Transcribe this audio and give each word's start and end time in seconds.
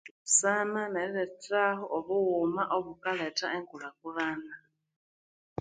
Sana 0.37 0.81
nerilethaho 0.93 1.85
obughuma 1.97 2.63
obukaletha 2.77 3.45
engulakulana 3.57 4.55